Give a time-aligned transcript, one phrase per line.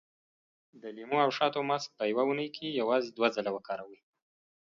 [0.81, 3.99] د لیمو او شاتو ماسک په يوه اونۍ کې یوازې دوه ځلې وکاروئ.